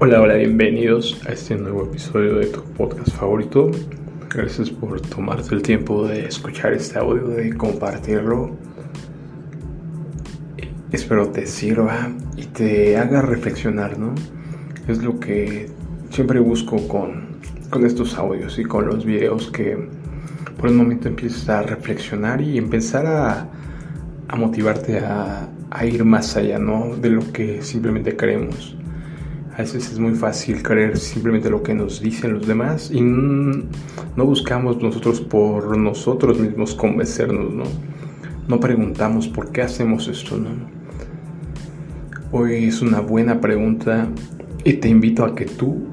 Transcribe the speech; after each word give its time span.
Hola, 0.00 0.20
hola, 0.20 0.34
bienvenidos 0.34 1.22
a 1.24 1.32
este 1.32 1.54
nuevo 1.54 1.84
episodio 1.84 2.34
de 2.34 2.46
tu 2.46 2.64
podcast 2.64 3.10
favorito. 3.10 3.70
Gracias 4.28 4.68
por 4.68 5.00
tomarte 5.00 5.54
el 5.54 5.62
tiempo 5.62 6.08
de 6.08 6.26
escuchar 6.26 6.72
este 6.72 6.98
audio, 6.98 7.28
de 7.28 7.56
compartirlo. 7.56 8.56
Espero 10.90 11.28
te 11.28 11.46
sirva 11.46 12.10
y 12.36 12.46
te 12.46 12.96
haga 12.96 13.22
reflexionar, 13.22 13.96
¿no? 13.96 14.16
Es 14.88 15.00
lo 15.00 15.20
que 15.20 15.70
siempre 16.10 16.40
busco 16.40 16.88
con, 16.88 17.38
con 17.70 17.86
estos 17.86 18.18
audios 18.18 18.58
y 18.58 18.64
con 18.64 18.86
los 18.86 19.04
videos 19.04 19.48
que 19.52 19.78
por 20.58 20.70
un 20.70 20.76
momento 20.76 21.06
empieces 21.06 21.48
a 21.48 21.62
reflexionar 21.62 22.40
y 22.40 22.58
empezar 22.58 23.06
a, 23.06 23.48
a 24.26 24.36
motivarte 24.36 24.98
a, 24.98 25.48
a 25.70 25.86
ir 25.86 26.04
más 26.04 26.36
allá, 26.36 26.58
¿no? 26.58 26.96
De 26.96 27.10
lo 27.10 27.32
que 27.32 27.62
simplemente 27.62 28.16
creemos. 28.16 28.76
A 29.54 29.58
veces 29.58 29.92
es 29.92 30.00
muy 30.00 30.14
fácil 30.14 30.64
creer 30.64 30.98
simplemente 30.98 31.48
lo 31.48 31.62
que 31.62 31.74
nos 31.74 32.00
dicen 32.00 32.34
los 32.34 32.46
demás 32.46 32.90
y 32.90 33.00
no 33.00 34.26
buscamos 34.26 34.82
nosotros 34.82 35.20
por 35.20 35.78
nosotros 35.78 36.40
mismos 36.40 36.74
convencernos, 36.74 37.52
¿no? 37.54 37.62
No 38.48 38.58
preguntamos 38.58 39.28
por 39.28 39.52
qué 39.52 39.62
hacemos 39.62 40.08
esto, 40.08 40.36
¿no? 40.36 40.50
Hoy 42.32 42.64
es 42.64 42.82
una 42.82 42.98
buena 42.98 43.40
pregunta 43.40 44.08
y 44.64 44.72
te 44.72 44.88
invito 44.88 45.24
a 45.24 45.36
que 45.36 45.44
tú 45.44 45.86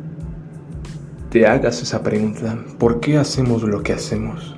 te 1.30 1.46
hagas 1.46 1.84
esa 1.84 2.02
pregunta. 2.02 2.58
¿Por 2.80 3.00
qué 3.00 3.20
hacemos 3.20 3.62
lo 3.62 3.84
que 3.84 3.94
hacemos? 3.94 4.56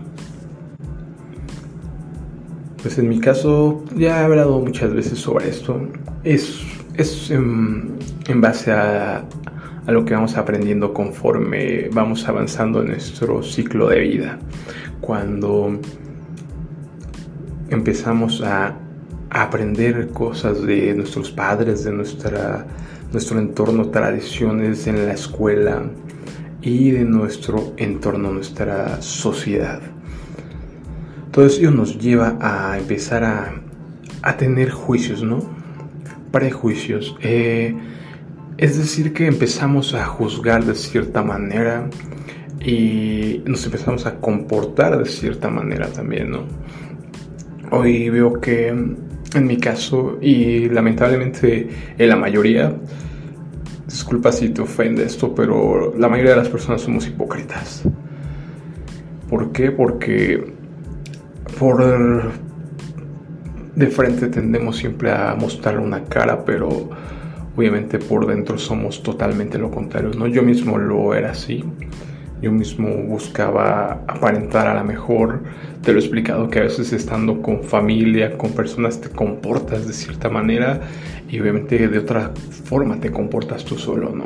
Pues 2.82 2.98
en 2.98 3.10
mi 3.10 3.20
caso 3.20 3.84
ya 3.98 4.22
he 4.22 4.24
hablado 4.24 4.62
muchas 4.62 4.94
veces 4.94 5.20
sobre 5.20 5.50
esto. 5.50 5.90
Es, 6.23 6.62
es 6.95 7.31
en, 7.31 7.97
en 8.27 8.41
base 8.41 8.72
a, 8.72 9.23
a, 9.86 9.91
lo 9.91 10.05
que 10.05 10.13
vamos 10.13 10.38
aprendiendo 10.38 10.94
conforme 10.94 11.89
vamos 11.91 12.27
avanzando 12.27 12.81
en 12.81 12.89
nuestro 12.89 13.41
ciclo 13.44 13.89
de 13.89 13.99
vida. 13.99 14.39
Cuando 15.02 15.80
empezamos 17.69 18.41
a, 18.41 18.77
a 19.30 19.41
aprender 19.41 20.09
cosas 20.09 20.61
de 20.64 20.94
nuestros 20.94 21.31
padres, 21.31 21.83
de 21.83 21.91
nuestra, 21.91 22.66
nuestro 23.11 23.39
entorno, 23.39 23.89
tradiciones 23.89 24.88
en 24.88 25.05
la 25.08 25.14
escuela 25.14 25.83
y 26.61 26.91
de 26.91 27.03
nuestro 27.03 27.73
entorno, 27.77 28.31
nuestra 28.31 29.02
sociedad. 29.02 29.81
Todo 31.31 31.47
eso 31.47 31.71
nos 31.71 31.97
lleva 31.97 32.38
a 32.39 32.77
empezar 32.77 33.23
a, 33.23 33.55
a 34.21 34.38
tener 34.38 34.69
juicios, 34.69 35.23
¿no? 35.23 35.62
Prejuicios. 36.34 37.16
Eh, 37.22 37.76
es 38.58 38.76
decir, 38.76 39.14
que 39.14 39.28
empezamos 39.28 39.94
a 39.94 40.03
juzgar 40.03 40.66
de 40.66 40.73
cierta 40.73 41.22
manera 41.22 41.92
y 42.59 43.44
nos 43.45 43.64
empezamos 43.66 44.08
a 44.08 44.16
comportar 44.16 44.98
de 44.98 45.06
cierta 45.06 45.52
manera 45.52 45.89
también, 45.89 46.31
¿no? 46.31 46.48
Hoy 47.70 48.09
veo 48.09 48.42
que 48.42 48.70
en 48.70 49.45
mi 49.45 49.58
caso 49.58 50.17
y 50.22 50.70
lamentablemente 50.70 51.70
en 52.00 52.09
la 52.09 52.16
mayoría, 52.16 52.73
disculpa 53.86 54.31
si 54.31 54.50
te 54.50 54.61
ofende 54.64 55.04
esto, 55.04 55.36
pero 55.36 55.94
la 55.95 56.09
mayoría 56.09 56.31
de 56.31 56.38
las 56.38 56.50
personas 56.50 56.81
somos 56.81 57.06
hipócritas. 57.06 57.84
¿Por 59.30 59.52
qué? 59.52 59.70
Porque 59.70 60.52
por 61.59 62.31
de 63.76 63.88
frente 63.88 64.28
tendemos 64.28 64.78
siempre 64.78 65.12
a 65.12 65.36
mostrar 65.36 65.80
una 65.80 66.04
cara, 66.04 66.46
pero 66.46 66.90
obviamente 67.56 68.00
por 68.00 68.28
dentro 68.28 68.58
somos 68.58 69.02
totalmente 69.04 69.58
lo 69.58 69.72
contrario, 69.72 70.11
¿no? 70.17 70.28
Yo 70.28 70.44
mismo 70.44 70.78
lo 70.78 71.14
era 71.14 71.32
así. 71.32 71.64
Yo 72.42 72.52
mismo 72.52 72.89
buscaba 73.04 74.04
aparentar 74.06 74.67
a 74.67 74.73
la 74.73 74.83
mejor. 74.83 75.44
Te 75.82 75.94
lo 75.94 76.00
he 76.00 76.02
explicado 76.02 76.50
que 76.50 76.60
a 76.60 76.64
veces 76.64 76.92
estando 76.92 77.42
con 77.42 77.64
familia, 77.64 78.38
con 78.38 78.52
personas, 78.52 79.00
te 79.00 79.10
comportas 79.10 79.88
de 79.88 79.94
cierta 79.94 80.30
manera 80.30 80.82
y 81.30 81.39
obviamente 81.39 81.88
de 81.88 81.98
otra 81.98 82.33
forma 82.66 83.00
te 83.00 83.12
comportas 83.12 83.64
tú 83.64 83.78
solo, 83.78 84.14
¿no? 84.14 84.26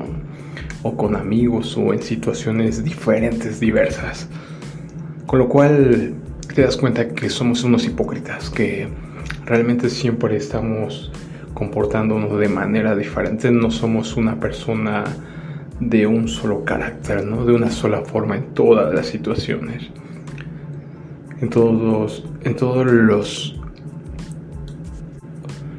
O 0.82 0.98
con 0.98 1.16
amigos 1.16 1.78
o 1.78 1.94
en 1.94 2.02
situaciones 2.02 2.84
diferentes, 2.84 3.60
diversas. 3.60 4.28
Con 5.28 5.38
lo 5.38 5.48
cual 5.48 6.16
te 6.56 6.64
das 6.64 6.76
cuenta 6.76 7.10
que 7.10 7.30
somos 7.30 7.64
unos 7.64 7.86
hipócritas, 7.86 8.50
que 8.50 8.88
realmente 9.48 9.90
siempre 9.90 10.36
estamos 10.36 11.12
comportándonos 11.54 12.38
de 12.38 12.50
manera 12.50 12.96
diferente, 12.96 13.50
no 13.50 13.72
somos 13.72 14.16
una 14.16 14.40
persona 14.40 15.06
de 15.80 16.06
un 16.06 16.28
solo 16.28 16.64
carácter, 16.64 17.26
¿no? 17.26 17.46
de 17.46 17.54
una 17.54 17.72
sola 17.72 18.02
forma 18.02 18.36
en 18.36 18.54
todas 18.54 18.94
las 18.94 19.08
situaciones, 19.08 19.90
en 21.42 21.50
todos, 21.50 22.26
en 22.44 22.56
todos 22.56 22.86
los, 22.86 23.60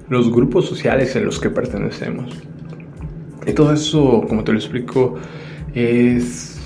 los 0.08 0.32
grupos 0.32 0.66
sociales 0.66 1.14
en 1.14 1.26
los 1.26 1.38
que 1.38 1.50
pertenecemos. 1.50 2.42
Y 3.46 3.52
todo 3.52 3.72
eso, 3.72 4.24
como 4.28 4.44
te 4.44 4.52
lo 4.52 4.58
explico, 4.58 5.16
es 5.74 6.57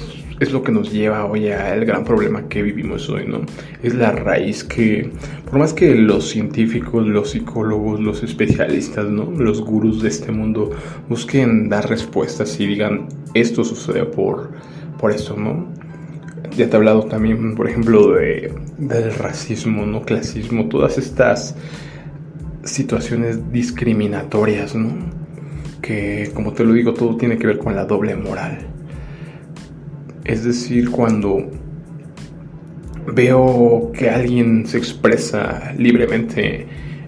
es 0.43 0.53
lo 0.53 0.63
que 0.63 0.73
nos 0.73 0.93
lleva 0.93 1.25
hoy 1.25 1.49
al 1.49 1.85
gran 1.85 2.05
problema 2.05 2.49
que 2.49 2.63
vivimos 2.63 3.09
hoy, 3.09 3.27
¿no? 3.27 3.43
Es 3.83 3.95
la 3.95 4.11
raíz 4.11 4.65
que, 4.65 5.11
por 5.45 5.61
más 5.61 5.73
que 5.73 5.95
los 5.95 6.29
científicos, 6.29 7.07
los 7.07 7.31
psicólogos, 7.31 8.01
los 8.01 8.23
especialistas, 8.25 9.07
¿no? 9.07 9.31
Los 9.31 9.61
gurús 9.61 10.03
de 10.03 10.09
este 10.09 10.33
mundo 10.33 10.71
busquen 11.09 11.69
dar 11.69 11.89
respuestas 11.89 12.59
y 12.59 12.67
digan, 12.67 13.07
esto 13.35 13.65
sucede 13.65 14.05
por, 14.05 14.51
por 14.99 15.13
esto, 15.13 15.37
¿no? 15.37 15.69
Ya 16.57 16.69
te 16.69 16.73
he 16.73 16.77
hablado 16.77 17.05
también, 17.05 17.55
por 17.55 17.69
ejemplo, 17.69 18.15
de, 18.15 18.53
del 18.79 19.15
racismo, 19.15 19.87
¿no? 19.87 20.03
Clasismo, 20.03 20.69
todas 20.69 20.99
estas 20.99 21.55
situaciones 22.65 23.53
discriminatorias, 23.53 24.75
¿no? 24.75 24.91
Que, 25.81 26.31
como 26.35 26.53
te 26.53 26.65
lo 26.65 26.73
digo, 26.73 26.95
todo 26.95 27.17
tiene 27.17 27.39
que 27.39 27.47
ver 27.47 27.59
con 27.59 27.77
la 27.77 27.85
doble 27.85 28.17
moral 28.17 28.72
es 30.25 30.45
decir, 30.45 30.91
cuando 30.91 31.49
veo 33.07 33.91
que 33.93 34.11
alguien 34.11 34.67
se 34.67 34.79
expresa 34.79 35.73
libremente 35.77 36.67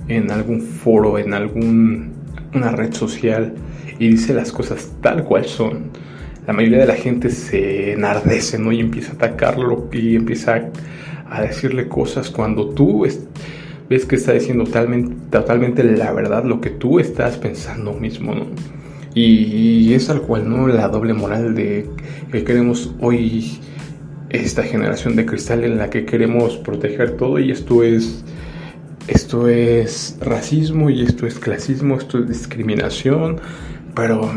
en 0.09 0.31
algún 0.31 0.61
foro, 0.61 1.19
en 1.19 1.33
alguna 1.33 2.73
red 2.73 2.93
social 2.93 3.55
y 3.99 4.09
dice 4.09 4.35
las 4.35 4.51
cosas 4.51 4.93
tal 5.01 5.25
cual 5.25 5.45
son, 5.45 5.91
la 6.47 6.53
mayoría 6.53 6.81
de 6.81 6.87
la 6.87 6.97
gente 6.97 7.31
se 7.31 7.93
enardece 7.93 8.59
¿no? 8.59 8.73
y 8.73 8.81
empieza 8.81 9.13
a 9.13 9.15
atacarlo 9.15 9.89
y 9.93 10.17
empieza 10.17 10.71
a, 11.31 11.43
decirle 11.43 11.89
cosas 11.89 12.31
cuando 12.31 12.71
tú 12.71 13.07
ves 13.89 14.07
que 14.07 14.17
está 14.17 14.33
diciendo 14.33 14.65
totalmente, 14.65 15.15
totalmente 15.31 15.85
la 15.85 16.13
verdad, 16.13 16.45
lo 16.45 16.61
que 16.61 16.71
tú 16.71 16.99
estás 16.99 17.39
pensando 17.39 17.93
mismo. 17.93 18.35
¿no? 18.35 18.47
Y 19.15 19.95
es 19.95 20.09
tal 20.09 20.23
cual, 20.23 20.49
¿no? 20.49 20.67
La 20.67 20.89
doble 20.89 21.15
moral 21.15 21.55
de 21.55 21.89
que 22.33 22.43
queremos 22.43 22.93
hoy 23.01 23.61
esta 24.31 24.65
generación 24.65 25.15
de 25.15 25.25
cristal 25.25 25.63
en 25.63 25.79
la 25.79 25.89
que 25.91 26.05
queremos 26.05 26.57
proteger 26.57 27.17
todo 27.17 27.39
y 27.39 27.53
esto 27.53 27.85
es 27.85 28.25
esto 29.07 29.49
es 29.49 30.17
racismo 30.21 30.91
y 30.91 31.03
esto 31.03 31.27
es 31.27 31.39
clasismo, 31.39 31.97
esto 31.97 32.19
es 32.19 32.29
discriminación, 32.29 33.41
pero 33.95 34.31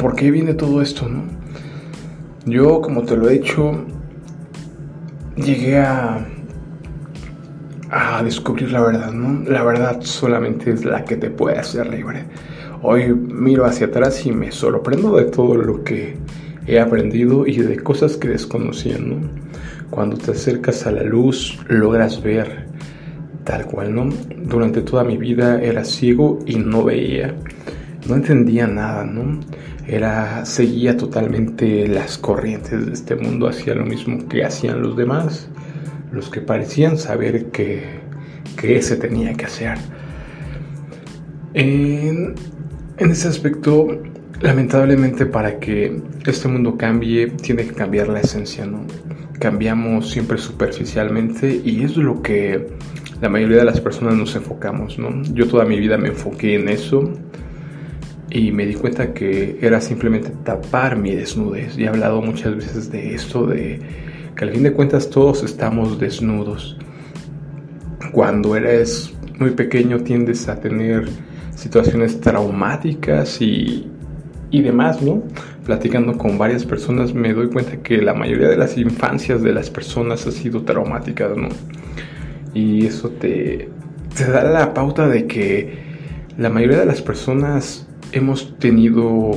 ¿por 0.00 0.14
qué 0.14 0.30
viene 0.30 0.54
todo 0.54 0.80
esto, 0.80 1.08
no? 1.08 1.24
Yo, 2.46 2.80
como 2.80 3.02
te 3.02 3.16
lo 3.16 3.28
he 3.28 3.38
dicho, 3.40 3.84
llegué 5.36 5.78
a 5.78 6.26
a 7.90 8.22
descubrir 8.22 8.72
la 8.72 8.80
verdad, 8.80 9.12
¿no? 9.12 9.48
La 9.48 9.62
verdad 9.62 10.00
solamente 10.02 10.72
es 10.72 10.84
la 10.84 11.04
que 11.04 11.16
te 11.16 11.30
puede 11.30 11.58
hacer 11.58 11.88
libre. 11.88 12.24
Hoy 12.82 13.14
miro 13.14 13.64
hacia 13.64 13.86
atrás 13.86 14.24
y 14.26 14.32
me 14.32 14.52
sorprendo 14.52 15.16
de 15.16 15.24
todo 15.24 15.54
lo 15.54 15.84
que 15.84 16.16
he 16.66 16.80
aprendido 16.80 17.46
y 17.46 17.58
de 17.58 17.76
cosas 17.76 18.16
que 18.16 18.28
desconocía, 18.28 18.98
¿no? 18.98 19.16
Cuando 19.90 20.16
te 20.16 20.32
acercas 20.32 20.86
a 20.86 20.92
la 20.92 21.02
luz, 21.02 21.58
logras 21.68 22.22
ver 22.22 22.66
tal 23.44 23.66
cual, 23.66 23.94
¿no? 23.94 24.08
Durante 24.44 24.80
toda 24.80 25.04
mi 25.04 25.16
vida 25.16 25.60
era 25.62 25.84
ciego 25.84 26.38
y 26.46 26.56
no 26.56 26.82
veía, 26.82 27.34
no 28.08 28.16
entendía 28.16 28.66
nada, 28.66 29.04
¿no? 29.04 29.40
Era, 29.86 30.44
seguía 30.46 30.96
totalmente 30.96 31.86
las 31.86 32.16
corrientes 32.16 32.86
de 32.86 32.92
este 32.92 33.16
mundo, 33.16 33.46
hacía 33.46 33.74
lo 33.74 33.84
mismo 33.84 34.26
que 34.28 34.44
hacían 34.44 34.82
los 34.82 34.96
demás, 34.96 35.48
los 36.14 36.30
que 36.30 36.40
parecían 36.40 36.96
saber 36.96 37.46
que, 37.46 37.82
que 38.56 38.80
se 38.80 38.96
tenía 38.96 39.34
que 39.34 39.46
hacer. 39.46 39.78
En, 41.52 42.34
en 42.98 43.10
ese 43.10 43.28
aspecto, 43.28 44.00
lamentablemente 44.40 45.26
para 45.26 45.58
que 45.58 46.00
este 46.26 46.48
mundo 46.48 46.76
cambie, 46.76 47.28
tiene 47.28 47.66
que 47.66 47.74
cambiar 47.74 48.08
la 48.08 48.20
esencia, 48.20 48.64
¿no? 48.66 48.86
Cambiamos 49.38 50.10
siempre 50.10 50.38
superficialmente 50.38 51.60
y 51.64 51.82
es 51.82 51.96
lo 51.96 52.22
que 52.22 52.68
la 53.20 53.28
mayoría 53.28 53.58
de 53.58 53.64
las 53.64 53.80
personas 53.80 54.14
nos 54.14 54.36
enfocamos, 54.36 54.98
¿no? 54.98 55.22
Yo 55.34 55.48
toda 55.48 55.64
mi 55.64 55.78
vida 55.78 55.98
me 55.98 56.08
enfoqué 56.08 56.54
en 56.54 56.68
eso 56.68 57.12
y 58.30 58.52
me 58.52 58.66
di 58.66 58.74
cuenta 58.74 59.12
que 59.12 59.58
era 59.60 59.80
simplemente 59.80 60.30
tapar 60.44 60.96
mi 60.96 61.14
desnudez. 61.14 61.78
Y 61.78 61.84
he 61.84 61.88
hablado 61.88 62.20
muchas 62.20 62.56
veces 62.56 62.90
de 62.90 63.14
esto, 63.14 63.46
de 63.46 63.80
que 64.36 64.44
al 64.44 64.50
fin 64.50 64.62
de 64.62 64.72
cuentas 64.72 65.10
todos 65.10 65.42
estamos 65.42 65.98
desnudos. 65.98 66.76
Cuando 68.12 68.56
eres 68.56 69.12
muy 69.38 69.50
pequeño 69.50 70.00
tiendes 70.00 70.48
a 70.48 70.60
tener 70.60 71.08
situaciones 71.54 72.20
traumáticas 72.20 73.40
y, 73.40 73.90
y 74.50 74.62
demás, 74.62 75.02
¿no? 75.02 75.22
Platicando 75.64 76.16
con 76.18 76.38
varias 76.38 76.64
personas 76.64 77.14
me 77.14 77.32
doy 77.32 77.48
cuenta 77.48 77.76
que 77.78 78.02
la 78.02 78.14
mayoría 78.14 78.48
de 78.48 78.56
las 78.56 78.76
infancias 78.76 79.42
de 79.42 79.52
las 79.52 79.70
personas 79.70 80.26
ha 80.26 80.30
sido 80.30 80.62
traumáticas, 80.62 81.36
¿no? 81.36 81.48
Y 82.52 82.86
eso 82.86 83.10
te, 83.10 83.68
te 84.16 84.30
da 84.30 84.44
la 84.44 84.74
pauta 84.74 85.08
de 85.08 85.26
que 85.26 85.78
la 86.38 86.50
mayoría 86.50 86.78
de 86.78 86.86
las 86.86 87.02
personas 87.02 87.88
hemos 88.12 88.58
tenido 88.58 89.32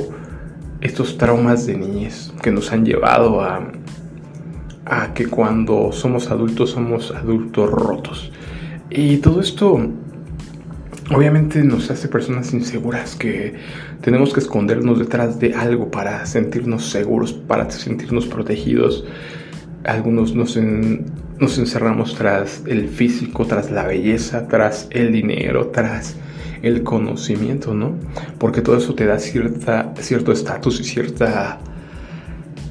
estos 0.82 1.18
traumas 1.18 1.66
de 1.66 1.78
niñez 1.78 2.32
que 2.44 2.52
nos 2.52 2.72
han 2.72 2.86
llevado 2.86 3.42
a, 3.42 3.72
a 4.90 5.14
que 5.14 5.28
cuando 5.28 5.92
somos 5.92 6.32
adultos 6.32 6.72
somos 6.72 7.12
adultos 7.12 7.70
rotos. 7.70 8.32
Y 8.90 9.18
todo 9.18 9.42
esto 9.42 9.92
obviamente 11.14 11.64
nos 11.64 11.90
hace 11.92 12.08
personas 12.08 12.54
inseguras 12.54 13.16
que 13.16 13.56
tenemos 14.02 14.34
que 14.34 14.40
escondernos 14.40 15.00
detrás 15.00 15.40
de 15.40 15.54
algo 15.54 15.92
para 15.92 16.26
sentirnos 16.26 16.90
seguros, 16.90 17.34
para 17.34 17.70
sentirnos 17.70 18.28
protegidos. 18.28 19.06
Algunos 19.84 20.34
nos, 20.36 20.58
nos 20.58 21.58
encerramos 21.58 22.16
tras 22.16 22.64
el 22.66 22.90
físico, 22.90 23.46
tras 23.46 23.72
la 23.72 23.86
belleza, 23.86 24.48
tras 24.48 24.88
el 24.92 25.12
dinero, 25.12 25.68
tras 25.68 26.16
el 26.62 26.84
conocimiento, 26.84 27.74
¿no? 27.74 27.96
Porque 28.38 28.62
todo 28.62 28.78
eso 28.78 28.96
te 28.96 29.06
da 29.06 29.20
cierta, 29.20 29.94
cierto 30.00 30.32
estatus 30.32 30.80
y 30.80 30.84
cierta, 30.84 31.60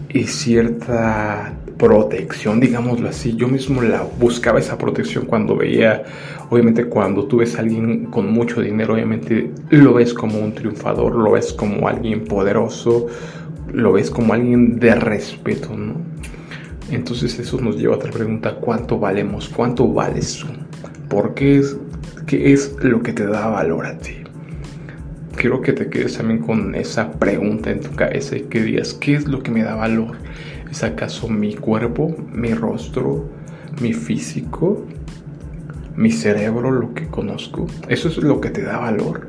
y 0.08 0.24
cierta 0.24 1.54
protección, 1.78 2.60
digámoslo 2.60 3.08
así. 3.08 3.34
Yo 3.36 3.48
mismo 3.48 3.82
la 3.82 4.02
buscaba 4.18 4.58
esa 4.58 4.78
protección 4.78 5.26
cuando 5.26 5.56
veía, 5.56 6.04
obviamente 6.50 6.86
cuando 6.86 7.24
tú 7.26 7.38
ves 7.38 7.56
a 7.56 7.60
alguien 7.60 8.06
con 8.06 8.32
mucho 8.32 8.60
dinero, 8.60 8.94
obviamente 8.94 9.50
lo 9.70 9.94
ves 9.94 10.14
como 10.14 10.38
un 10.38 10.54
triunfador, 10.54 11.14
lo 11.14 11.32
ves 11.32 11.52
como 11.52 11.88
alguien 11.88 12.24
poderoso, 12.24 13.06
lo 13.72 13.92
ves 13.92 14.10
como 14.10 14.32
alguien 14.32 14.78
de 14.78 14.94
respeto. 14.94 15.70
Entonces 16.90 17.38
eso 17.38 17.60
nos 17.60 17.76
lleva 17.76 17.94
a 17.94 17.96
otra 17.98 18.12
pregunta, 18.12 18.54
¿cuánto 18.54 18.98
valemos? 18.98 19.48
¿Cuánto 19.48 19.92
vales 19.92 20.38
tú? 20.38 20.46
¿Por 21.08 21.34
qué 21.34 21.58
es 21.58 21.76
¿Qué 22.26 22.52
es 22.52 22.74
lo 22.82 23.04
que 23.04 23.12
te 23.12 23.24
da 23.24 23.46
valor 23.46 23.86
a 23.86 23.98
ti? 23.98 24.16
Quiero 25.36 25.60
que 25.60 25.72
te 25.72 25.88
quedes 25.88 26.16
también 26.18 26.40
con 26.40 26.74
esa 26.74 27.12
pregunta 27.12 27.70
en 27.70 27.80
tu 27.80 27.94
cabeza 27.94 28.36
y 28.36 28.42
que 28.42 28.64
digas, 28.64 28.94
¿qué 28.94 29.14
es 29.14 29.28
lo 29.28 29.44
que 29.44 29.52
me 29.52 29.62
da 29.62 29.76
valor? 29.76 30.16
¿Es 30.70 30.82
acaso 30.82 31.28
mi 31.28 31.54
cuerpo, 31.54 32.14
mi 32.32 32.52
rostro, 32.54 33.28
mi 33.80 33.92
físico, 33.92 34.84
mi 35.96 36.10
cerebro, 36.10 36.70
lo 36.70 36.94
que 36.94 37.06
conozco? 37.06 37.66
Eso 37.88 38.08
es 38.08 38.18
lo 38.18 38.40
que 38.40 38.50
te 38.50 38.62
da 38.62 38.78
valor. 38.78 39.28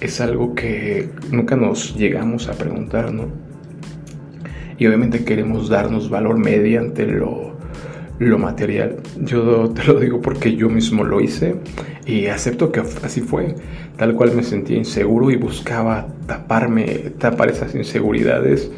Es 0.00 0.20
algo 0.20 0.54
que 0.54 1.10
nunca 1.30 1.56
nos 1.56 1.96
llegamos 1.96 2.48
a 2.48 2.52
preguntar, 2.52 3.12
¿no? 3.12 3.26
Y 4.78 4.86
obviamente 4.86 5.24
queremos 5.24 5.68
darnos 5.68 6.08
valor 6.08 6.38
mediante 6.38 7.04
lo 7.04 7.58
lo 8.18 8.38
material. 8.38 8.96
Yo 9.20 9.70
te 9.70 9.84
lo 9.84 10.00
digo 10.00 10.20
porque 10.20 10.54
yo 10.56 10.68
mismo 10.68 11.04
lo 11.04 11.20
hice 11.20 11.56
y 12.06 12.26
acepto 12.26 12.72
que 12.72 12.80
así 13.02 13.20
fue. 13.20 13.54
Tal 13.96 14.14
cual 14.14 14.34
me 14.34 14.42
sentía 14.42 14.76
inseguro 14.76 15.30
y 15.30 15.36
buscaba 15.36 16.08
taparme, 16.26 16.84
tapar 17.18 17.50
esas 17.50 17.74
inseguridades. 17.74 18.70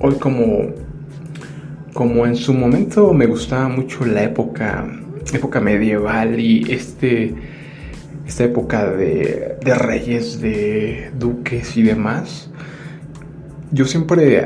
Hoy 0.00 0.14
como, 0.14 0.74
como 1.92 2.26
en 2.26 2.36
su 2.36 2.54
momento 2.54 3.12
me 3.12 3.26
gustaba 3.26 3.68
mucho 3.68 4.04
la 4.04 4.24
época, 4.24 4.86
época 5.32 5.60
medieval 5.60 6.38
y 6.38 6.70
este, 6.70 7.34
esta 8.26 8.44
época 8.44 8.90
de, 8.90 9.56
de 9.64 9.74
reyes, 9.74 10.40
de 10.40 11.10
duques 11.18 11.76
y 11.76 11.82
demás. 11.82 12.50
Yo 13.72 13.84
siempre 13.84 14.44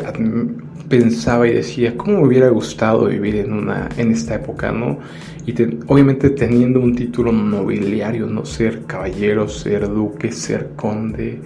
pensaba 0.88 1.48
y 1.48 1.54
decía, 1.54 1.96
¿cómo 1.96 2.20
me 2.20 2.28
hubiera 2.28 2.48
gustado 2.50 3.06
vivir 3.06 3.36
en, 3.36 3.52
una, 3.52 3.88
en 3.96 4.12
esta 4.12 4.34
época, 4.34 4.70
no? 4.70 4.98
Y 5.46 5.54
obviamente 5.86 6.30
teniendo 6.30 6.80
un 6.80 6.94
título 6.94 7.32
nobiliario, 7.32 8.26
¿no? 8.26 8.44
Ser 8.44 8.84
caballero, 8.86 9.48
ser 9.48 9.88
duque, 9.88 10.32
ser 10.32 10.70
conde, 10.76 11.40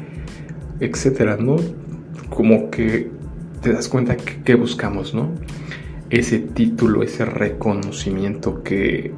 etcétera, 0.81 1.37
¿no? 1.39 1.57
Como 2.31 2.71
que 2.71 3.11
te 3.63 3.73
das 3.73 3.89
cuenta 3.89 4.17
que, 4.17 4.55
buscamos, 4.55 5.15
¿no? 5.15 5.31
Ese 6.11 6.39
título, 6.39 7.03
ese 7.03 7.25
reconocimiento 7.25 8.63
que, 8.63 9.13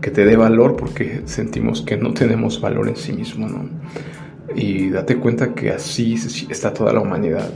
que 0.00 0.10
te 0.10 0.24
dé 0.24 0.36
valor 0.36 0.76
porque 0.76 1.22
sentimos 1.26 1.82
que 1.82 1.96
no 1.96 2.14
tenemos 2.14 2.60
valor 2.60 2.88
en 2.88 2.96
sí 2.96 3.12
mismo, 3.12 3.48
¿no? 3.48 3.68
Y 4.54 4.90
date 4.90 5.16
cuenta 5.16 5.54
que 5.54 5.70
así 5.70 6.14
está 6.48 6.72
toda 6.72 6.92
la 6.92 7.00
humanidad 7.00 7.50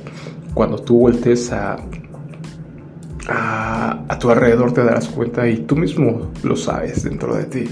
cuando 0.55 0.79
tú 0.79 0.99
voltees 0.99 1.53
a, 1.53 1.79
a, 3.29 4.19
tu 4.19 4.31
alrededor 4.31 4.73
te 4.73 4.83
darás 4.83 5.09
cuenta 5.09 5.49
y 5.49 5.59
tú 5.59 5.77
mismo 5.77 6.33
lo 6.43 6.57
sabes 6.57 7.05
dentro 7.05 7.37
de 7.37 7.45
ti 7.45 7.65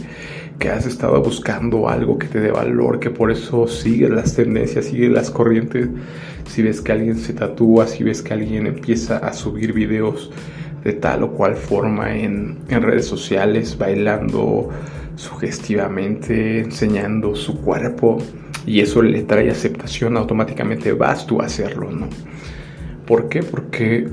que 0.59 0.71
has 0.71 0.87
estado 0.87 1.23
buscando 1.23 1.89
algo 1.89 2.19
que 2.19 2.27
te 2.27 2.41
dé 2.41 2.51
valor, 2.51 2.99
que 2.99 3.11
por 3.11 3.31
eso 3.31 3.67
sigues 3.67 4.11
las 4.11 4.35
tendencias, 4.35 4.87
sigues 4.87 5.11
las 5.11 5.31
corrientes. 5.31 5.89
Si 6.49 6.63
ves 6.63 6.81
que 6.81 6.93
alguien 6.93 7.19
se 7.19 7.35
tatúa, 7.35 7.87
si 7.87 8.05
ves 8.05 8.23
que 8.23 8.33
alguien 8.33 8.67
empieza 8.67 9.19
a 9.19 9.33
subir 9.33 9.73
videos 9.73 10.31
de 10.85 10.93
tal 10.93 11.25
o 11.25 11.33
cual 11.33 11.57
forma 11.57 12.17
en, 12.17 12.59
en 12.69 12.83
redes 12.83 13.07
sociales, 13.07 13.77
bailando 13.77 14.71
sugestivamente, 15.17 16.61
enseñando 16.61 17.35
su 17.35 17.61
cuerpo, 17.61 18.19
y 18.67 18.81
eso 18.81 19.03
le 19.03 19.23
trae 19.23 19.51
aceptación, 19.51 20.17
automáticamente 20.17 20.93
vas 20.93 21.27
tú 21.27 21.41
a 21.41 21.47
hacerlo, 21.47 21.91
¿no? 21.91 22.09
¿Por 23.07 23.29
qué? 23.29 23.43
Porque, 23.43 24.09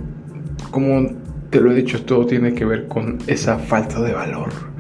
como 0.70 1.10
te 1.50 1.60
lo 1.60 1.72
he 1.72 1.76
dicho, 1.76 2.04
todo 2.04 2.26
tiene 2.26 2.54
que 2.54 2.66
ver 2.66 2.88
con 2.88 3.18
esa 3.28 3.58
falta 3.58 4.00
de 4.02 4.14
valor. 4.14 4.73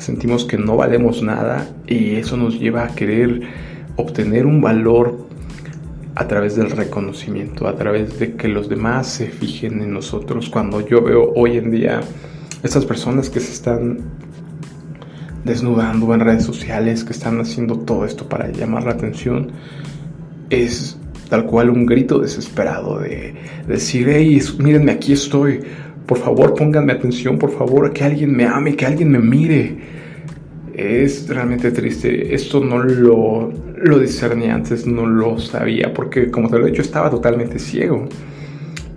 Sentimos 0.00 0.46
que 0.46 0.56
no 0.56 0.76
valemos 0.76 1.22
nada 1.22 1.68
y 1.86 2.14
eso 2.14 2.38
nos 2.38 2.58
lleva 2.58 2.84
a 2.84 2.94
querer 2.94 3.42
obtener 3.96 4.46
un 4.46 4.62
valor 4.62 5.28
a 6.14 6.26
través 6.26 6.56
del 6.56 6.70
reconocimiento, 6.70 7.68
a 7.68 7.76
través 7.76 8.18
de 8.18 8.34
que 8.34 8.48
los 8.48 8.70
demás 8.70 9.06
se 9.08 9.26
fijen 9.26 9.82
en 9.82 9.92
nosotros. 9.92 10.48
Cuando 10.48 10.80
yo 10.86 11.02
veo 11.02 11.34
hoy 11.36 11.58
en 11.58 11.70
día 11.70 12.00
estas 12.62 12.86
personas 12.86 13.28
que 13.28 13.40
se 13.40 13.52
están 13.52 13.98
desnudando 15.44 16.14
en 16.14 16.20
redes 16.20 16.44
sociales, 16.44 17.04
que 17.04 17.12
están 17.12 17.38
haciendo 17.38 17.80
todo 17.80 18.06
esto 18.06 18.26
para 18.26 18.50
llamar 18.50 18.84
la 18.84 18.92
atención, 18.92 19.52
es 20.48 20.98
tal 21.28 21.44
cual 21.44 21.68
un 21.68 21.84
grito 21.84 22.18
desesperado 22.18 23.00
de, 23.00 23.34
decir, 23.68 24.08
hey, 24.08 24.40
mírenme, 24.58 24.92
aquí 24.92 25.12
estoy, 25.12 25.60
por 26.10 26.18
favor 26.18 26.56
pónganme 26.56 26.92
atención, 26.92 27.38
por 27.38 27.52
favor, 27.52 27.92
que 27.92 28.02
alguien 28.02 28.36
me 28.36 28.44
ame, 28.44 28.74
que 28.74 28.84
alguien 28.84 29.12
me 29.12 29.20
mire. 29.20 29.78
Es 30.74 31.28
realmente 31.28 31.70
triste, 31.70 32.34
esto 32.34 32.58
no 32.58 32.82
lo, 32.82 33.52
lo 33.76 33.98
discerní 34.00 34.46
antes, 34.46 34.88
no 34.88 35.06
lo 35.06 35.38
sabía, 35.38 35.94
porque 35.94 36.28
como 36.28 36.48
te 36.50 36.58
lo 36.58 36.66
he 36.66 36.70
dicho, 36.72 36.82
estaba 36.82 37.10
totalmente 37.10 37.60
ciego. 37.60 38.08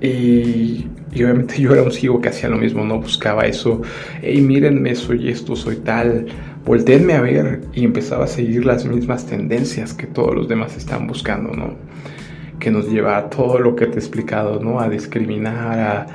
Y, 0.01 0.87
obviamente 1.13 1.61
yo 1.61 1.73
era 1.73 1.83
un 1.83 1.91
ciego 1.91 2.19
que 2.19 2.29
hacía 2.29 2.49
lo 2.49 2.57
mismo, 2.57 2.83
no 2.83 2.99
buscaba 2.99 3.43
eso. 3.43 3.83
Hey, 4.23 4.41
mírenme, 4.41 4.95
soy 4.95 5.29
esto, 5.29 5.55
soy 5.55 5.75
tal. 5.75 6.25
Volteenme 6.65 7.13
a 7.13 7.21
ver 7.21 7.61
y 7.75 7.85
empezaba 7.85 8.23
a 8.23 8.27
seguir 8.27 8.65
las 8.65 8.85
mismas 8.85 9.27
tendencias 9.27 9.93
que 9.93 10.07
todos 10.07 10.33
los 10.33 10.47
demás 10.47 10.75
están 10.75 11.05
buscando, 11.05 11.51
¿no? 11.51 11.75
que 12.59 12.71
nos 12.71 12.87
lleva 12.87 13.17
a 13.17 13.29
todo 13.29 13.59
lo 13.59 13.75
que 13.75 13.87
te 13.87 13.95
he 13.95 13.99
explicado, 13.99 14.61
¿no? 14.61 14.79
A 14.79 14.87
discriminar, 14.87 15.79
a 15.79 16.07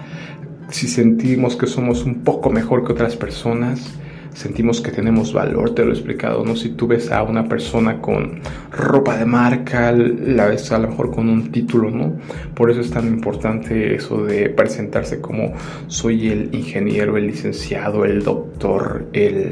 si 0.71 0.87
sentimos 0.87 1.57
que 1.57 1.67
somos 1.67 2.05
un 2.05 2.23
poco 2.23 2.51
mejor 2.51 2.85
que 2.85 2.93
otras 2.93 3.17
personas, 3.17 3.99
sentimos 4.35 4.81
que 4.81 4.91
tenemos 4.91 5.33
valor, 5.33 5.75
te 5.75 5.85
lo 5.85 5.91
he 5.91 5.95
explicado, 5.95 6.45
¿no? 6.45 6.55
Si 6.55 6.71
tú 6.71 6.87
ves 6.87 7.11
a 7.11 7.23
una 7.23 7.49
persona 7.49 8.01
con 8.01 8.41
ropa 8.71 9.17
de 9.17 9.25
marca, 9.25 9.93
la 9.93 10.47
ves 10.47 10.71
a 10.71 10.79
lo 10.79 10.89
mejor 10.89 11.11
con 11.11 11.29
un 11.29 11.51
título, 11.51 11.91
¿no? 11.91 12.17
Por 12.55 12.71
eso 12.71 12.81
es 12.81 12.91
tan 12.91 13.09
importante 13.09 13.95
eso 13.95 14.25
de 14.25 14.49
presentarse 14.51 15.21
como 15.21 15.55
soy 15.87 16.29
el 16.29 16.55
ingeniero, 16.55 17.17
el 17.17 17.27
licenciado, 17.27 18.05
el 18.05 18.23
doctor, 18.23 19.09
el, 19.13 19.49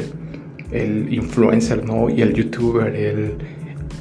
el 0.71 1.13
influencer, 1.13 1.85
¿no? 1.85 2.09
Y 2.09 2.23
el 2.23 2.35
youtuber, 2.35 2.95
el 2.95 3.39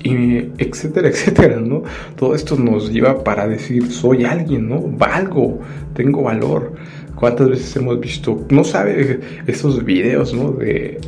etcétera, 0.05 1.07
etcétera, 1.09 1.59
¿no? 1.59 1.83
Todo 2.15 2.35
esto 2.35 2.55
nos 2.57 2.91
lleva 2.91 3.23
para 3.23 3.47
decir, 3.47 3.91
soy 3.91 4.25
alguien, 4.25 4.69
¿no? 4.69 4.81
Valgo, 4.81 5.59
tengo 5.93 6.23
valor. 6.23 6.73
¿Cuántas 7.15 7.49
veces 7.49 7.75
hemos 7.75 7.99
visto, 7.99 8.45
no 8.49 8.63
sabe, 8.63 9.19
esos 9.47 9.83
videos, 9.83 10.33
¿no? 10.33 10.51
De, 10.51 10.99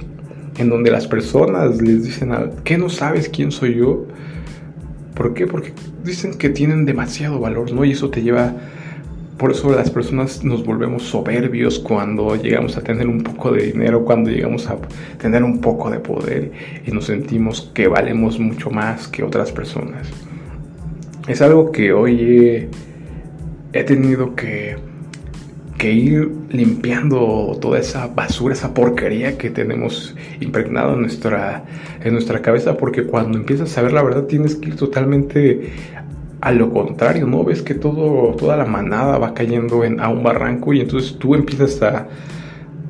en 0.58 0.70
donde 0.70 0.90
las 0.90 1.08
personas 1.08 1.82
les 1.82 2.04
dicen, 2.04 2.32
¿qué 2.64 2.78
no 2.78 2.90
sabes 2.90 3.30
quién 3.30 3.52
soy 3.52 3.76
yo? 3.76 4.06
¿Por 5.16 5.34
qué? 5.34 5.48
Porque 5.48 5.74
dicen 6.04 6.38
que 6.38 6.50
tienen 6.50 6.86
demasiado 6.86 7.40
valor, 7.40 7.72
¿no? 7.72 7.86
Y 7.86 7.92
eso 7.92 8.10
te 8.10 8.22
lleva 8.22 8.56
por 9.38 9.52
eso 9.52 9.70
las 9.70 9.92
personas 9.92 10.44
nos 10.44 10.66
volvemos 10.66 11.04
soberbios 11.04 11.78
cuando 11.78 12.36
llegamos 12.36 12.76
a 12.76 12.82
tener 12.82 13.08
un 13.08 13.22
poco 13.22 13.52
de 13.52 13.68
dinero, 13.68 14.04
cuando 14.04 14.32
llegamos 14.32 14.68
a 14.68 14.78
tener 15.20 15.44
un 15.44 15.62
poco 15.62 15.92
de 15.92 16.00
poder 16.00 16.52
y 16.88 16.92
nos 16.92 17.06
sentimos 17.06 17.70
que 17.76 17.88
valemos 17.88 18.40
mucho 18.40 18.72
más 18.72 19.08
que 19.08 19.24
otras 19.24 19.52
personas. 19.52 20.08
Es 21.28 21.42
algo 21.44 21.72
que 21.72 21.94
hoy 21.94 22.68
he, 23.74 23.84
tenido 23.84 24.34
que, 24.34 24.78
que 25.78 25.92
ir 25.92 26.32
limpiando 26.50 27.58
toda 27.62 27.80
esa 27.80 28.08
basura, 28.08 28.54
esa 28.54 28.74
porquería 28.74 29.38
que 29.38 29.50
tenemos 29.50 30.16
impregnado 30.40 30.94
en 30.94 31.02
nuestra, 31.02 31.66
en 32.04 32.14
nuestra 32.14 32.42
cabeza, 32.42 32.78
porque 32.78 33.04
cuando 33.04 33.38
empiezas 33.38 33.78
a 33.78 33.82
ver 33.84 33.94
la 33.94 34.04
verdad 34.04 34.24
tienes 34.24 34.56
que 34.56 34.70
ir 34.70 34.76
totalmente 34.76 35.72
a 36.42 36.52
lo 36.52 36.72
contrario, 36.72 37.28
¿no? 37.28 37.44
Ves 37.44 37.62
que 37.62 37.74
todo, 37.74 38.36
toda 38.36 38.58
la 38.58 38.66
manada 38.66 39.18
va 39.18 39.34
cayendo 39.34 39.84
en, 39.84 40.00
a 40.00 40.10
un 40.10 40.24
barranco 40.24 40.74
y 40.74 40.82
entonces 40.82 41.18
tú 41.18 41.36
empiezas 41.36 41.82
a, 41.82 42.08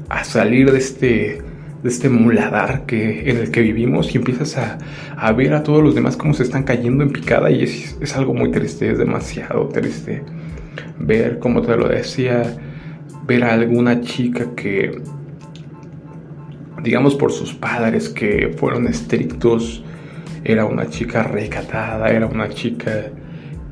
a 0.09 0.23
salir 0.23 0.71
de 0.71 0.77
este, 0.77 1.41
de 1.83 1.89
este 1.89 2.09
muladar 2.09 2.85
que, 2.85 3.29
en 3.29 3.37
el 3.37 3.51
que 3.51 3.61
vivimos 3.61 4.13
y 4.13 4.17
empiezas 4.17 4.57
a, 4.57 4.77
a, 5.17 5.31
ver 5.33 5.53
a 5.53 5.63
todos 5.63 5.83
los 5.83 5.95
demás 5.95 6.17
cómo 6.17 6.33
se 6.33 6.43
están 6.43 6.63
cayendo 6.63 7.03
en 7.03 7.11
picada 7.11 7.49
y 7.49 7.63
es, 7.63 7.97
es 8.01 8.15
algo 8.15 8.33
muy 8.33 8.51
triste, 8.51 8.91
es 8.91 8.97
demasiado 8.97 9.67
triste 9.69 10.23
ver, 10.99 11.39
como 11.39 11.61
te 11.61 11.75
lo 11.75 11.87
decía, 11.87 12.57
ver 13.27 13.43
a 13.43 13.53
alguna 13.53 14.01
chica 14.01 14.55
que, 14.55 15.01
digamos 16.81 17.15
por 17.15 17.31
sus 17.31 17.53
padres 17.53 18.09
que 18.09 18.55
fueron 18.57 18.87
estrictos, 18.87 19.83
era 20.43 20.65
una 20.65 20.89
chica 20.89 21.23
recatada, 21.23 22.07
era 22.09 22.25
una 22.25 22.47
chica 22.49 23.11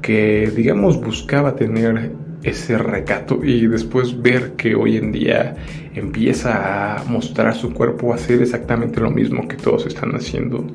que, 0.01 0.51
digamos, 0.55 0.99
buscaba 1.01 1.55
tener 1.55 2.11
ese 2.43 2.77
recato 2.77 3.43
y 3.43 3.65
después 3.65 4.21
ver 4.21 4.51
que 4.51 4.75
hoy 4.75 4.97
en 4.97 5.11
día 5.11 5.55
empieza 5.95 6.99
a 6.99 7.03
mostrar 7.05 7.55
su 7.55 7.73
cuerpo, 7.73 8.11
a 8.11 8.15
hacer 8.15 8.41
exactamente 8.41 8.99
lo 8.99 9.09
mismo 9.09 9.47
que 9.47 9.55
todos 9.55 9.87
están 9.87 10.13
haciendo, 10.15 10.67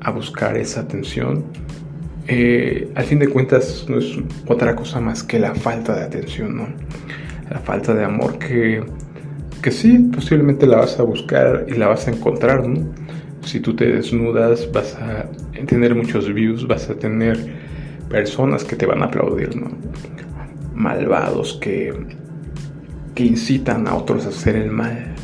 a 0.00 0.10
buscar 0.10 0.56
esa 0.56 0.80
atención. 0.80 1.44
Eh, 2.26 2.90
al 2.94 3.04
fin 3.04 3.18
de 3.18 3.28
cuentas 3.28 3.84
no 3.88 3.98
es 3.98 4.16
otra 4.46 4.74
cosa 4.74 5.00
más 5.00 5.22
que 5.22 5.38
la 5.38 5.54
falta 5.54 5.94
de 5.94 6.04
atención, 6.04 6.56
¿no? 6.56 6.68
La 7.50 7.58
falta 7.58 7.94
de 7.94 8.04
amor 8.04 8.38
que, 8.38 8.82
que 9.62 9.70
sí, 9.70 9.98
posiblemente 9.98 10.66
la 10.66 10.78
vas 10.78 10.98
a 10.98 11.02
buscar 11.02 11.66
y 11.68 11.74
la 11.74 11.88
vas 11.88 12.08
a 12.08 12.10
encontrar, 12.10 12.66
¿no? 12.66 12.90
Si 13.42 13.60
tú 13.60 13.76
te 13.76 13.86
desnudas 13.92 14.70
vas 14.72 14.94
a 14.96 15.28
tener 15.66 15.94
muchos 15.94 16.32
views, 16.32 16.66
vas 16.66 16.88
a 16.88 16.94
tener 16.94 17.38
personas 18.08 18.64
que 18.64 18.76
te 18.76 18.86
van 18.86 19.02
a 19.02 19.06
aplaudir, 19.06 19.56
¿no? 19.56 19.68
Malvados 20.74 21.58
que, 21.60 21.92
que 23.14 23.24
incitan 23.24 23.86
a 23.86 23.94
otros 23.94 24.26
a 24.26 24.30
hacer 24.30 24.56
el 24.56 24.70
mal. 24.70 25.14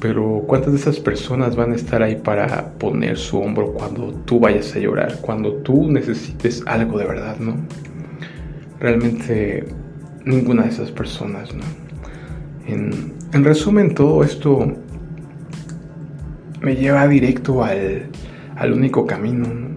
Pero 0.00 0.44
¿cuántas 0.46 0.72
de 0.72 0.78
esas 0.78 1.00
personas 1.00 1.56
van 1.56 1.72
a 1.72 1.76
estar 1.76 2.02
ahí 2.02 2.16
para 2.16 2.72
poner 2.74 3.16
su 3.16 3.38
hombro 3.38 3.72
cuando 3.72 4.12
tú 4.26 4.38
vayas 4.38 4.74
a 4.76 4.78
llorar, 4.78 5.18
cuando 5.22 5.54
tú 5.54 5.90
necesites 5.90 6.62
algo 6.66 6.98
de 6.98 7.06
verdad, 7.06 7.38
¿no? 7.38 7.56
Realmente 8.80 9.64
ninguna 10.24 10.64
de 10.64 10.70
esas 10.70 10.90
personas, 10.90 11.54
¿no? 11.54 11.64
En, 12.66 13.14
en 13.32 13.44
resumen, 13.44 13.94
todo 13.94 14.24
esto 14.24 14.72
me 16.60 16.76
lleva 16.76 17.06
directo 17.08 17.62
al, 17.62 18.06
al 18.56 18.72
único 18.72 19.06
camino, 19.06 19.46
¿no? 19.52 19.74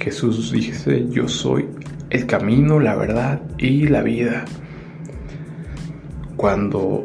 Jesús 0.00 0.52
dice, 0.52 1.06
yo 1.08 1.28
soy 1.28 1.66
el 2.10 2.26
camino, 2.26 2.78
la 2.78 2.94
verdad 2.94 3.40
y 3.56 3.86
la 3.86 4.02
vida. 4.02 4.44
Cuando 6.36 7.04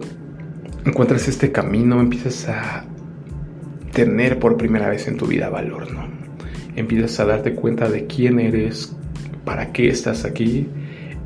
encuentras 0.86 1.28
este 1.30 1.52
camino, 1.52 2.02
empiezas 2.02 2.50
a 2.50 2.86
tener 3.94 4.38
por 4.40 4.58
primera 4.58 4.90
vez 4.90 5.08
en 5.08 5.18
tu 5.18 5.28
vida 5.28 5.50
valor, 5.50 5.92
¿no? 5.94 6.10
Empiezas 6.76 7.20
a 7.20 7.26
darte 7.26 7.56
cuenta 7.56 7.90
de 7.90 8.06
quién 8.06 8.40
eres, 8.40 8.96
para 9.46 9.72
qué 9.72 9.88
estás 9.90 10.26
aquí 10.26 10.68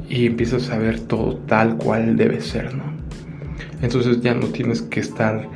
y 0.10 0.28
empiezas 0.28 0.70
a 0.70 0.78
ver 0.78 1.00
todo 1.02 1.38
tal 1.48 1.78
cual 1.78 2.16
debe 2.16 2.42
ser, 2.42 2.74
¿no? 2.76 2.84
Entonces 3.82 4.22
ya 4.22 4.34
no 4.34 4.48
tienes 4.48 4.82
que 4.82 5.00
estar 5.00 5.50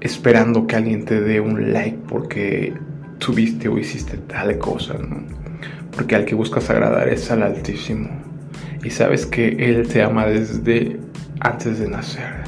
esperando 0.00 0.66
que 0.66 0.76
alguien 0.76 1.04
te 1.04 1.20
dé 1.20 1.40
un 1.40 1.72
like 1.72 1.98
porque 2.08 2.74
tuviste 3.18 3.68
o 3.68 3.78
hiciste 3.78 4.16
tal 4.16 4.58
cosa, 4.58 4.94
¿no? 4.94 5.22
Porque 5.92 6.16
al 6.16 6.24
que 6.24 6.34
buscas 6.34 6.68
agradar 6.70 7.08
es 7.08 7.30
al 7.30 7.42
Altísimo. 7.42 8.08
Y 8.82 8.90
sabes 8.90 9.26
que 9.26 9.48
Él 9.48 9.86
te 9.86 10.02
ama 10.02 10.26
desde 10.26 10.98
antes 11.40 11.78
de 11.78 11.88
nacer. 11.88 12.44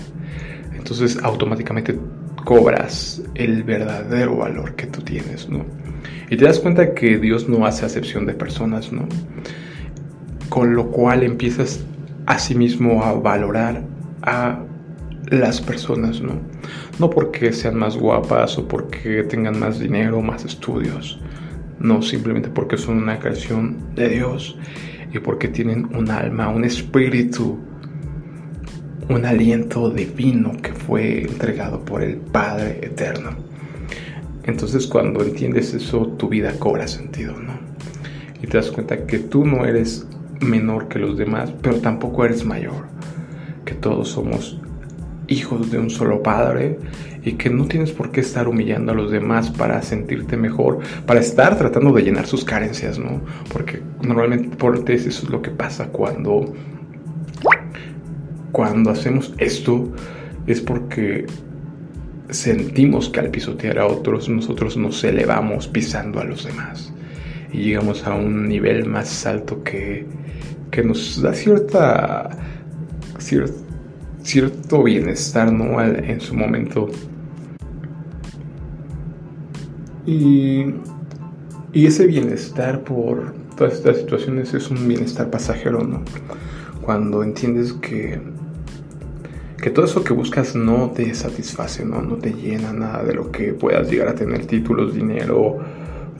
Entonces 0.74 1.18
automáticamente 1.22 1.96
cobras 2.44 3.22
el 3.34 3.62
verdadero 3.62 4.36
valor 4.36 4.74
que 4.74 4.86
tú 4.86 5.00
tienes, 5.00 5.48
¿no? 5.48 5.64
Y 6.30 6.36
te 6.36 6.44
das 6.44 6.58
cuenta 6.58 6.94
que 6.94 7.18
Dios 7.18 7.48
no 7.48 7.66
hace 7.66 7.86
acepción 7.86 8.26
de 8.26 8.34
personas, 8.34 8.92
¿no? 8.92 9.06
Con 10.54 10.76
lo 10.76 10.92
cual 10.92 11.24
empiezas 11.24 11.84
a 12.26 12.38
sí 12.38 12.54
mismo 12.54 13.02
a 13.02 13.12
valorar 13.14 13.82
a 14.22 14.60
las 15.28 15.60
personas, 15.60 16.20
¿no? 16.20 16.34
No 17.00 17.10
porque 17.10 17.52
sean 17.52 17.74
más 17.74 17.96
guapas 17.96 18.56
o 18.56 18.68
porque 18.68 19.24
tengan 19.24 19.58
más 19.58 19.80
dinero, 19.80 20.22
más 20.22 20.44
estudios. 20.44 21.20
No, 21.80 22.02
simplemente 22.02 22.50
porque 22.50 22.76
son 22.76 22.98
una 22.98 23.18
creación 23.18 23.78
de 23.96 24.10
Dios 24.10 24.56
y 25.12 25.18
porque 25.18 25.48
tienen 25.48 25.92
un 25.92 26.08
alma, 26.08 26.48
un 26.50 26.62
espíritu, 26.62 27.58
un 29.08 29.24
aliento 29.24 29.90
divino 29.90 30.52
que 30.62 30.72
fue 30.72 31.22
entregado 31.22 31.84
por 31.84 32.00
el 32.00 32.18
Padre 32.18 32.78
Eterno. 32.80 33.30
Entonces 34.44 34.86
cuando 34.86 35.20
entiendes 35.24 35.74
eso, 35.74 36.06
tu 36.16 36.28
vida 36.28 36.52
cobra 36.60 36.86
sentido, 36.86 37.32
¿no? 37.40 37.54
Y 38.40 38.46
te 38.46 38.56
das 38.56 38.70
cuenta 38.70 39.04
que 39.04 39.18
tú 39.18 39.44
no 39.44 39.64
eres 39.64 40.06
menor 40.40 40.88
que 40.88 40.98
los 40.98 41.16
demás, 41.16 41.52
pero 41.62 41.80
tampoco 41.80 42.24
eres 42.24 42.44
mayor, 42.44 42.86
que 43.64 43.74
todos 43.74 44.08
somos 44.08 44.60
hijos 45.28 45.70
de 45.70 45.78
un 45.78 45.90
solo 45.90 46.22
padre 46.22 46.78
y 47.24 47.32
que 47.32 47.48
no 47.48 47.64
tienes 47.66 47.92
por 47.92 48.10
qué 48.10 48.20
estar 48.20 48.48
humillando 48.48 48.92
a 48.92 48.94
los 48.94 49.10
demás 49.10 49.50
para 49.50 49.80
sentirte 49.82 50.36
mejor, 50.36 50.80
para 51.06 51.20
estar 51.20 51.56
tratando 51.56 51.92
de 51.92 52.02
llenar 52.02 52.26
sus 52.26 52.44
carencias, 52.44 52.98
¿no? 52.98 53.20
Porque 53.52 53.82
normalmente 54.02 54.56
por 54.56 54.88
eso 54.90 55.08
es 55.08 55.28
lo 55.28 55.40
que 55.40 55.50
pasa 55.50 55.88
cuando 55.88 56.52
cuando 58.52 58.90
hacemos 58.90 59.34
esto 59.38 59.90
es 60.46 60.60
porque 60.60 61.26
sentimos 62.30 63.08
que 63.08 63.20
al 63.20 63.30
pisotear 63.30 63.80
a 63.80 63.86
otros 63.86 64.28
nosotros 64.28 64.76
nos 64.76 65.02
elevamos 65.02 65.66
pisando 65.66 66.20
a 66.20 66.24
los 66.24 66.44
demás 66.44 66.93
y 67.54 67.62
llegamos 67.62 68.04
a 68.04 68.14
un 68.14 68.48
nivel 68.48 68.86
más 68.86 69.24
alto 69.26 69.62
que, 69.62 70.04
que 70.72 70.82
nos 70.82 71.22
da 71.22 71.32
cierta, 71.32 72.28
cierto 74.22 74.82
bienestar, 74.82 75.52
¿no? 75.52 75.80
En 75.80 76.20
su 76.20 76.34
momento. 76.34 76.90
Y, 80.04 80.64
y 81.72 81.86
ese 81.86 82.06
bienestar 82.06 82.82
por 82.82 83.32
todas 83.56 83.74
estas 83.74 83.98
situaciones 83.98 84.52
es 84.52 84.68
un 84.70 84.88
bienestar 84.88 85.30
pasajero, 85.30 85.84
¿no? 85.84 86.02
Cuando 86.82 87.22
entiendes 87.22 87.72
que, 87.74 88.20
que 89.62 89.70
todo 89.70 89.84
eso 89.84 90.02
que 90.02 90.12
buscas 90.12 90.56
no 90.56 90.90
te 90.90 91.14
satisface, 91.14 91.84
¿no? 91.84 92.02
No 92.02 92.16
te 92.16 92.32
llena 92.32 92.72
nada 92.72 93.04
de 93.04 93.14
lo 93.14 93.30
que 93.30 93.52
puedas 93.52 93.88
llegar 93.88 94.08
a 94.08 94.14
tener, 94.16 94.44
títulos, 94.44 94.92
dinero, 94.92 95.60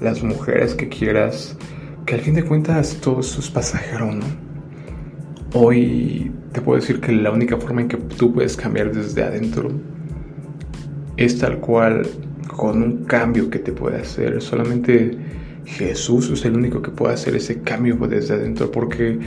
las 0.00 0.22
mujeres 0.22 0.74
que 0.74 0.88
quieras, 0.88 1.56
que 2.06 2.14
al 2.14 2.20
fin 2.20 2.34
de 2.34 2.44
cuentas 2.44 2.98
todo 3.00 3.20
eso 3.20 3.40
es 3.40 3.50
pasajero, 3.50 4.12
¿no? 4.12 4.24
Hoy 5.54 6.32
te 6.52 6.60
puedo 6.60 6.80
decir 6.80 7.00
que 7.00 7.12
la 7.12 7.30
única 7.30 7.56
forma 7.56 7.82
en 7.82 7.88
que 7.88 7.96
tú 7.96 8.32
puedes 8.32 8.56
cambiar 8.56 8.92
desde 8.92 9.22
adentro 9.22 9.70
es 11.16 11.38
tal 11.38 11.58
cual 11.58 12.06
con 12.48 12.82
un 12.82 13.04
cambio 13.04 13.50
que 13.50 13.58
te 13.58 13.72
puede 13.72 13.98
hacer. 13.98 14.40
Solamente 14.42 15.16
Jesús 15.64 16.30
es 16.30 16.44
el 16.44 16.56
único 16.56 16.82
que 16.82 16.90
puede 16.90 17.14
hacer 17.14 17.34
ese 17.36 17.60
cambio 17.60 17.96
desde 17.96 18.34
adentro 18.34 18.70
porque 18.70 19.18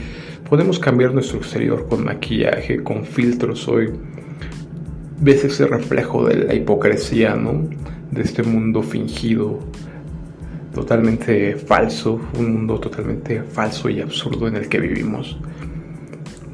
podemos 0.48 0.78
cambiar 0.78 1.14
nuestro 1.14 1.38
exterior 1.38 1.86
con 1.88 2.04
maquillaje, 2.04 2.82
con 2.82 3.04
filtros 3.04 3.66
hoy. 3.68 3.90
Ves 5.20 5.44
ese 5.44 5.66
reflejo 5.66 6.26
de 6.26 6.44
la 6.44 6.54
hipocresía, 6.54 7.34
¿no? 7.34 7.68
De 8.10 8.22
este 8.22 8.42
mundo 8.42 8.82
fingido, 8.82 9.58
totalmente 10.80 11.56
falso, 11.56 12.20
un 12.38 12.52
mundo 12.54 12.78
totalmente 12.78 13.42
falso 13.42 13.88
y 13.88 14.00
absurdo 14.00 14.48
en 14.48 14.56
el 14.56 14.68
que 14.68 14.78
vivimos 14.78 15.38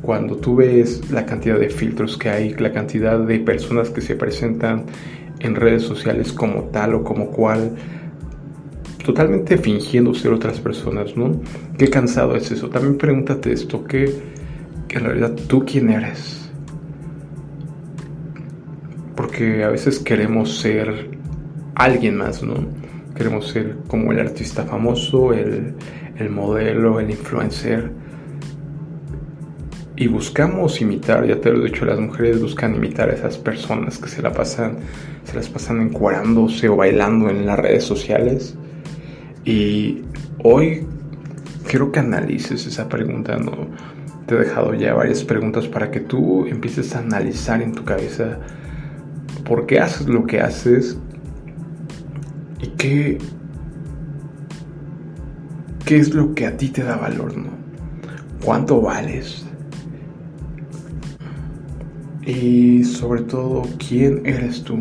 cuando 0.05 0.37
tú 0.37 0.57
ves 0.57 1.11
la 1.11 1.25
cantidad 1.25 1.59
de 1.59 1.71
filtros 1.71 2.19
que 2.19 2.29
hay, 2.29 2.55
la 2.55 2.73
cantidad 2.73 3.19
de 3.19 3.39
personas 3.39 3.89
que 3.89 4.03
se 4.03 4.15
presentan 4.15 4.85
en 5.41 5.55
redes 5.55 5.83
sociales 5.83 6.31
como 6.33 6.65
tal 6.65 6.95
o 6.95 7.03
como 7.03 7.31
cual, 7.31 7.75
totalmente 9.03 9.57
fingiendo 9.57 10.13
ser 10.13 10.33
otras 10.33 10.61
personas, 10.61 11.17
¿no? 11.17 11.41
Qué 11.79 11.89
cansado 11.89 12.37
es 12.37 12.51
eso. 12.51 12.69
También 12.69 12.99
pregúntate 12.99 13.53
esto, 13.53 13.83
¿qué, 13.85 14.05
en 14.91 15.05
realidad 15.05 15.35
tú 15.49 15.65
quién 15.65 15.91
eres? 15.91 16.51
Porque 19.17 19.65
a 19.65 19.71
veces 19.71 19.99
queremos 19.99 20.59
ser 20.59 21.09
alguien 21.75 22.17
más, 22.17 22.43
¿no? 22.43 22.57
Queremos 23.15 23.49
ser 23.49 23.77
como 23.87 24.13
el 24.13 24.21
artista 24.21 24.65
famoso, 24.65 25.33
el, 25.33 25.75
el 26.19 26.31
modelo, 26.31 27.01
el 27.01 27.11
influencer. 27.11 27.91
Y 29.97 30.09
buscamos 30.09 30.81
imitar, 30.81 31.25
ya 31.25 31.41
te 31.41 31.51
lo 31.51 31.61
he 31.61 31.71
dicho, 31.71 31.85
las 31.85 32.01
mujeres 32.01 32.41
buscan 32.43 32.75
imitar 32.75 33.11
a 33.11 33.13
esas 33.13 33.39
personas 33.39 33.99
que 33.99 34.09
se 34.09 34.23
la 34.23 34.33
pasan, 34.33 34.79
se 35.23 35.37
las 35.37 35.49
pasan 35.49 35.81
encuadrándose 35.81 36.69
o 36.69 36.77
bailando 36.77 37.31
en 37.31 37.47
las 37.47 37.59
redes 37.59 37.85
sociales. 37.85 38.57
Y 39.45 40.03
hoy 40.43 40.85
quiero 41.69 41.93
que 41.93 42.01
analices 42.01 42.67
esa 42.67 42.89
pregunta, 42.89 43.37
¿no? 43.37 43.69
Te 44.27 44.35
he 44.35 44.39
dejado 44.39 44.75
ya 44.75 44.95
varias 44.95 45.23
preguntas 45.23 45.69
para 45.69 45.91
que 45.91 46.01
tú 46.01 46.47
empieces 46.47 46.97
a 46.97 46.99
analizar 46.99 47.63
en 47.63 47.73
tu 47.73 47.85
cabeza 47.85 48.41
por 49.45 49.67
qué 49.67 49.79
haces 49.79 50.09
lo 50.09 50.27
que 50.27 50.41
haces 50.41 50.99
y 52.65 52.69
qué, 52.79 53.19
qué 55.85 55.99
es 55.99 56.15
lo 56.15 56.35
que 56.35 56.47
a 56.47 56.57
ti 56.57 56.69
te 56.69 56.83
da 56.83 56.97
valor, 56.97 57.37
¿no? 57.37 57.51
¿Cuánto 58.43 58.81
vales? 58.81 59.45
Y 62.25 62.85
sobre 62.85 63.23
todo, 63.23 63.63
¿quién 63.79 64.23
eres 64.25 64.65
tú? 64.65 64.81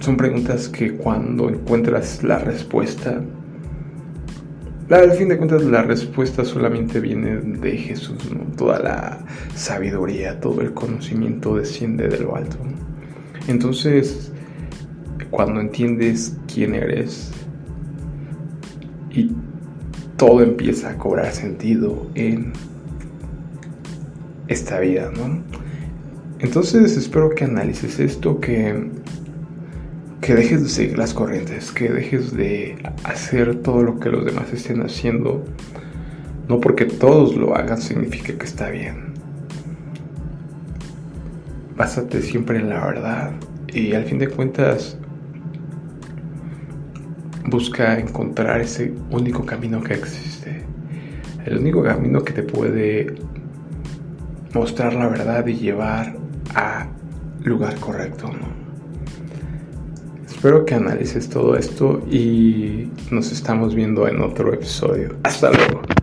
Son 0.00 0.16
preguntas 0.16 0.68
que 0.68 0.96
cuando 0.96 1.48
encuentras 1.48 2.24
la 2.24 2.38
respuesta, 2.38 3.22
al 4.90 5.12
fin 5.12 5.28
de 5.28 5.36
cuentas 5.36 5.62
la 5.62 5.82
respuesta 5.82 6.44
solamente 6.44 6.98
viene 6.98 7.36
de 7.36 7.76
Jesús. 7.76 8.18
Toda 8.56 8.80
la 8.80 9.24
sabiduría, 9.54 10.40
todo 10.40 10.60
el 10.60 10.74
conocimiento 10.74 11.56
desciende 11.56 12.08
de 12.08 12.18
lo 12.18 12.34
alto. 12.34 12.56
Entonces, 13.46 14.32
cuando 15.36 15.60
entiendes 15.60 16.34
quién 16.50 16.74
eres 16.74 17.30
y 19.10 19.32
todo 20.16 20.42
empieza 20.42 20.88
a 20.88 20.96
cobrar 20.96 21.30
sentido 21.30 22.10
en 22.14 22.54
esta 24.48 24.80
vida, 24.80 25.12
¿no? 25.14 25.42
Entonces 26.38 26.96
espero 26.96 27.28
que 27.34 27.44
analices 27.44 28.00
esto, 28.00 28.40
que 28.40 28.88
que 30.22 30.34
dejes 30.34 30.62
de 30.62 30.68
seguir 30.70 30.96
las 30.96 31.12
corrientes, 31.12 31.70
que 31.70 31.90
dejes 31.90 32.34
de 32.34 32.78
hacer 33.04 33.56
todo 33.56 33.82
lo 33.82 34.00
que 34.00 34.08
los 34.08 34.24
demás 34.24 34.50
estén 34.54 34.80
haciendo. 34.80 35.44
No 36.48 36.62
porque 36.62 36.86
todos 36.86 37.36
lo 37.36 37.54
hagan 37.54 37.82
significa 37.82 38.32
que 38.38 38.46
está 38.46 38.70
bien. 38.70 39.12
Básate 41.76 42.22
siempre 42.22 42.58
en 42.58 42.70
la 42.70 42.86
verdad 42.86 43.32
y 43.68 43.92
al 43.92 44.04
fin 44.04 44.18
de 44.18 44.28
cuentas 44.28 44.96
busca 47.46 47.98
encontrar 47.98 48.60
ese 48.60 48.92
único 49.10 49.44
camino 49.44 49.82
que 49.82 49.94
existe. 49.94 50.62
El 51.44 51.58
único 51.58 51.82
camino 51.82 52.22
que 52.22 52.32
te 52.32 52.42
puede 52.42 53.14
mostrar 54.52 54.94
la 54.94 55.08
verdad 55.08 55.46
y 55.46 55.54
llevar 55.54 56.16
a 56.54 56.86
lugar 57.42 57.78
correcto. 57.78 58.30
Espero 60.26 60.64
que 60.64 60.74
analices 60.74 61.28
todo 61.28 61.56
esto 61.56 62.02
y 62.10 62.90
nos 63.10 63.32
estamos 63.32 63.74
viendo 63.74 64.06
en 64.06 64.20
otro 64.20 64.52
episodio. 64.52 65.16
Hasta 65.22 65.50
luego. 65.50 65.95